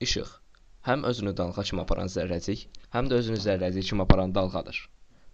[0.00, 0.28] İşıq
[0.88, 2.60] həm özünü dalğa kimi aparan zərrəcik,
[2.92, 4.78] həm də özünü zərrəcik kimi aparan dalğadır.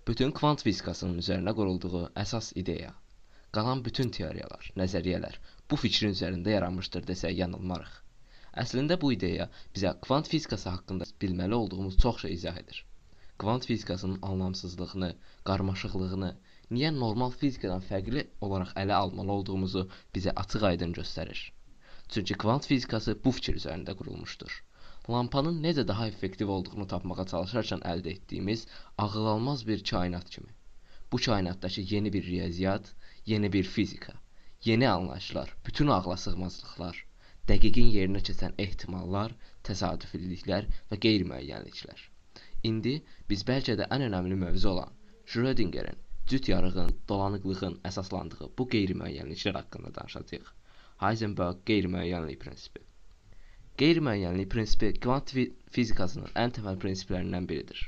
[0.08, 2.88] Bütün kvant fizikasının üzərinə qurulduğu əsas ideya.
[3.58, 5.38] Qalan bütün teoriyalar, nəzəriyyələr
[5.70, 7.92] bu fikrin üzərində yaranmışdır desək yanılmarıq.
[8.64, 9.46] Əslində bu ideya
[9.76, 12.84] bizə kvant fizikası haqqında bilməli olduğumuz çox şey izah edir.
[13.38, 15.12] Kvant fizikasının anlamsızlığını,
[15.52, 16.32] qarmaşıqlığını,
[16.72, 19.86] niyə normal fizikadan fərqli olaraq ələ almalı olduğumuzu
[20.18, 21.50] bizə açıq-aydın göstərir.
[22.08, 24.52] Çünki kvant fizikası bu fikir üzərində qurulmuşdur.
[25.10, 28.66] Lampanın necə daha effektiv olduğunu tapmağa çalışarkən əldə etdiyimiz
[29.04, 30.54] ağılalmaz bir kainat kimi.
[31.12, 32.94] Bu kainatdakı yeni bir riyaziyyat,
[33.26, 34.12] yeni bir fizika,
[34.64, 36.98] yeni anlayışlar, bütün ağla sığmazlıqlar,
[37.50, 39.34] dəqiqin yerinə keçən ehtimallar,
[39.68, 42.04] təsadüfilliklər və qeyri-müəyyənliklər.
[42.70, 42.94] İndi
[43.30, 44.92] biz bəlkə də ən önəmli mövzu olan
[45.26, 50.54] Schrödingerin cüt yarığın, dolanıqlığın əsaslandığı bu qeyri-müəyyənliklər haqqında danışacağıq.
[51.00, 52.80] Heisenberg qeyri-müəyyənlik prinsipi.
[53.80, 55.32] Qeyri-müəyyənlik prinsipi kvant
[55.76, 57.82] fizikasının ən təməl prinsiplərindən biridir.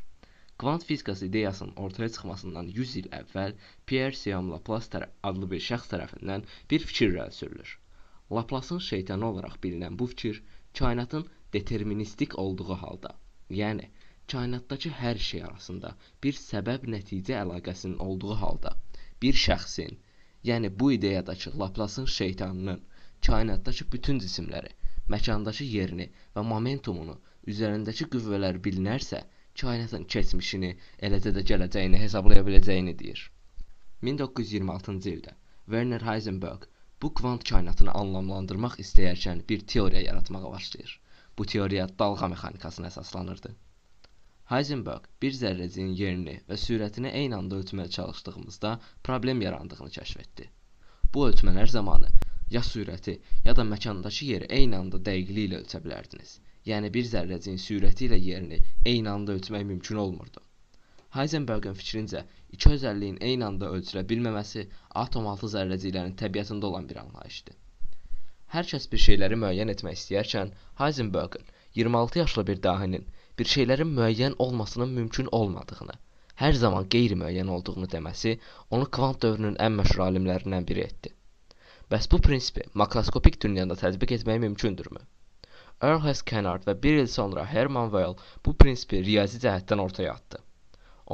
[0.61, 3.55] Kvant fizikası ideyasının ortaya çıxmasından 100 il əvvəl
[3.86, 7.79] Pierre Siam Laplace adlı bir şəxs tərəfindən bir fikir irəli sürülür.
[8.39, 10.42] Laplaceın şeytanı olaraq bilinən bu fikir
[10.79, 13.14] kainatın deterministik olduğu halda,
[13.61, 13.89] yəni
[14.33, 18.75] kainatdakı hər şey arasında bir səbəb-nəticə əlaqəsinin olduğu halda
[19.23, 19.97] bir şəxsin,
[20.45, 22.84] yəni bu ideyadakı Laplaceın şeytanının
[23.27, 24.70] kainatdakı bütün cisimləri,
[25.14, 27.16] məkandakı yerini və momentumunu,
[27.52, 29.22] üzərindəki qüvvələri bilinərsə,
[29.61, 30.70] kainatın keçmişini,
[31.08, 33.22] eləcə də gələcəyini hesablaya biləcəyini deyir.
[34.08, 35.33] 1926-cı ildə
[35.72, 36.69] Werner Heisenberg
[37.02, 40.92] bu kvant kainatını anlamlandırmaq istəyərkən bir teoriya yaratmağa başlayır.
[41.39, 43.50] Bu teoriya dalğa mexanikasına əsaslanırdı.
[44.52, 48.70] Heisenberg bir zərrəciyin yerini və sürətini eyni anda ölçməyə çalışdığımızda
[49.11, 50.48] problem yarandığını kəşf etdi.
[51.14, 52.08] Bu ölçmələr zamanı
[52.57, 56.35] ya sürəti, ya da məkandakı yeri eyni anda dəqiqliklə ölçə bilərdiniz.
[56.71, 58.59] Yəni bir zərrəciyin sürəti ilə yerini
[58.93, 60.43] eyni anda ölçmək mümkün olmurdu.
[61.17, 62.21] Heisenbergin fikrincə,
[62.57, 64.64] iki özəlliyin eyni anda ölçülə bilməməsi
[65.03, 67.57] atom altı zərrəciklərin təbiətində olan bir anlayışdır.
[68.55, 71.48] Hər kəs bir şeyləri müəyyən etmək istəyərkən, Heisenbergin
[71.81, 73.08] 26 yaşlı bir dahinin
[73.39, 75.97] bir şeylərin müəyyən olmasının mümkün olmadığını,
[76.45, 78.39] hər zaman qeyri-müəyyən olduğunu deməsi
[78.70, 81.17] onu kvant dövrünün ən məşhur alimlərindən biri etdi.
[81.93, 85.01] Bəs bu prinsipi makroskopik dünyada tətbiq etmək mümkündürmü?
[85.89, 88.17] Earl Hess Kennard və bir il sonra Herman Weyl
[88.47, 90.41] bu prinsipi riyazi cəhətdən ortaya atdı.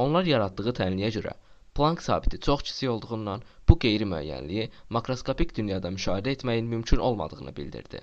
[0.05, 1.35] Onlar yaratdığı tənliyə görə
[1.79, 4.65] Planck sabiti çox kiçik olduğundan bu qeyri-müəyyənliyi
[4.97, 8.01] makroskopik dünyada müşahidə etməyin mümkün olmadığını bildirdi.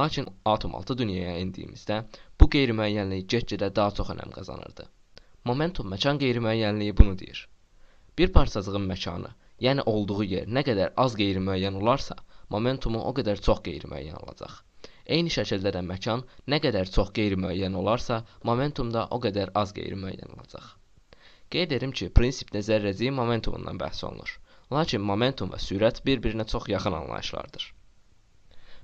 [0.00, 1.98] Lakin atom altı dünyaya endiyimizdə
[2.40, 4.88] bu qeyri-müəyyənlik get-gedə daha çox önəm qazanırdı.
[5.44, 7.48] Momentum məkan qeyri-müəyyənliyi bunu deyir.
[8.18, 9.34] Bir parçacığın məkanı
[9.66, 12.16] yəni olduğu yer nə qədər az qeyri-müəyyən olarsa,
[12.54, 14.58] momentumu o qədər çox qeyri-müəyyən olacaq.
[15.16, 18.20] Eyni şəkildə də məkan nə qədər çox qeyri-müəyyən olarsa,
[18.50, 20.66] momentum da o qədər az qeyri-müəyyən olacaq.
[21.54, 24.34] Qeyd edim ki, prinsipdə zərrəciyin momentumundan bəhs olunur.
[24.76, 27.64] Lakin momentum və sürət bir-birinə çox yaxın anlayışlardır.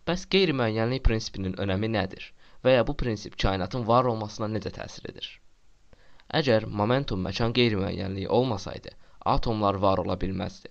[0.09, 2.31] Bəs qeyri-müəyyənlik prinsipinin önəmi nədir
[2.65, 5.29] və ya bu prinsip kainatın var olmasına necə təsir edir?
[6.41, 10.69] Əgər momentum məkan qeyri-müəyyənliyi olmasaydı, atomlar var ola bilməzdi.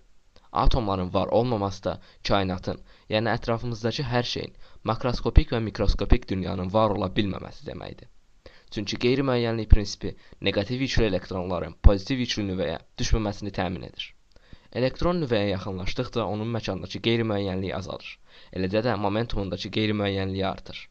[0.52, 1.94] Atomların var olmaması da
[2.28, 4.53] kainatın, yəni ətrafımızdakı hər şeyin
[4.90, 8.09] makroskopik və mikroskopik dünyanın var ola bilməməsi deməkdir.
[8.74, 14.08] Çünki qeyri-müəyyənlik prinsipi neqativ yüklü elektronların pozitiv yüklü nüvəyə düşməməsini təmin edir.
[14.81, 18.18] Elektron nüvəyə yaxınlaşdıqca onun məkandakı qeyri-müəyyənliyi azalır.
[18.58, 20.88] Eləcə də momentumundakı qeyri-müəyyənliyi artır.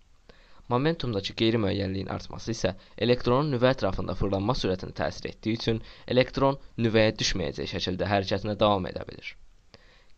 [0.72, 2.75] Momentumdakı qeyri-müəyyənliyin artması isə
[3.06, 5.83] elektronun nüvə ətrafında fırlanma sürətinə təsir etdiyi üçün
[6.16, 9.34] elektron nüvəyə düşməyəcək şəkildə hərəkətinə davam edə bilir.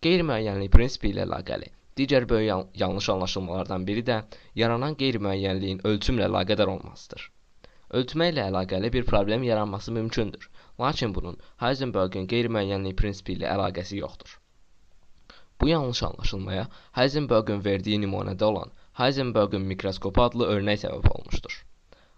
[0.07, 4.15] Qeyri-müəyyənlik prinsipi ilə əlaqəli digər böyük yanlış anlaşılmalardan biri də
[4.61, 7.27] yaranan qeyri-müəyyənliyin ölçümlə əlaqədar olmasıdır.
[7.99, 10.49] Ölçmə ilə əlaqəli bir problem yaranması mümkündür,
[10.81, 14.33] lakin bunun Heisenbergin qeyri-müəyyənlik prinsipi ilə əlaqəsi yoxdur.
[15.61, 16.67] Bu yanlış anlaşılmaya
[16.99, 21.55] Heisenbergin verdiyi nümunədə olan Heisenbergin mikroskopu adlı örnək səbəb olmuşdur.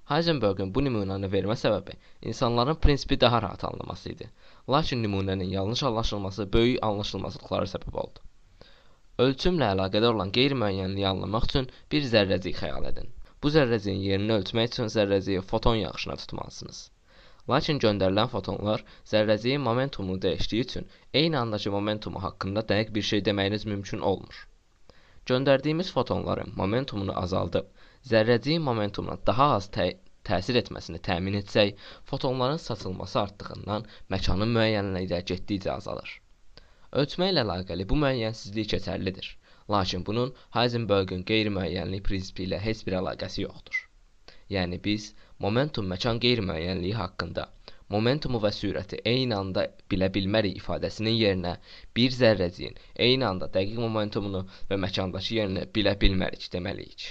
[0.08, 1.94] Heisenbergin bu nümunəni vermə səbəbi
[2.30, 4.26] insanların prinsipi daha rahat anlaması idi.
[4.74, 8.24] Lakin nümunənin yanlış anlaşılması böyük anlaşılmazlıqlara səbəb oldu.
[9.24, 13.08] Ölçümlə əlaqədar olan qeyri-müəyyənliyi anlamaq üçün bir zərrəcik xəyal edin.
[13.42, 16.82] Bu zərrəciyin yerini ölçmək üçün zərrəciyi foton yağışına tutmalısınız.
[17.54, 18.84] Lakin göndərilən fotonlar
[19.14, 20.90] zərrəciyin momentumunu dəyişdiyi üçün
[21.22, 24.44] eyni andakı momentumu haqqında dəqiq bir şey deməyiniz mümkün olmur.
[25.30, 27.70] Göndərdiyimiz fotonların momentumunu azaldıb,
[28.10, 29.86] zərrəciyin momentumuna daha az tə
[30.28, 31.72] təsir etməsini təmin etsək,
[32.10, 36.12] fotonların saçılması artdığından məkanın müəyyənliyi getdikcə azalır.
[37.02, 39.32] Ölçmə ilə əlaqəli bu müəyyənsizlik keçərlidir.
[39.74, 43.82] Lakin bunun Heisenbergin qeyri-müəyyənlik prinsipi ilə heç bir əlaqəsi yoxdur.
[44.56, 45.08] Yəni biz
[45.46, 47.48] momentum məkan qeyri-müəyyənliyi haqqında
[47.94, 49.62] momentumu və sürəti eyni anda
[49.92, 51.52] bilə bilmərik ifadəsinin yerinə
[51.98, 54.42] bir zərrəciyin eyni anda dəqiq momentumunu
[54.72, 57.06] və məkandakı yerini bilə bilmərik deməliyik.